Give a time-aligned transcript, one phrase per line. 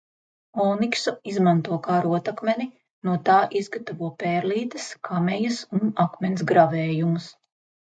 [0.61, 2.67] Oniksu izmanto kā rotakmeni–
[3.09, 7.33] no tā izgatavo pērlītes, kamejas un akmens gravējumus.